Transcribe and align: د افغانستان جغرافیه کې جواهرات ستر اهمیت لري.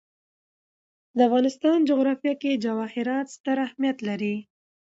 د 1.15 1.19
افغانستان 1.27 1.77
جغرافیه 1.89 2.33
کې 2.41 2.61
جواهرات 2.65 3.25
ستر 3.35 3.57
اهمیت 3.67 3.97
لري. 4.07 4.35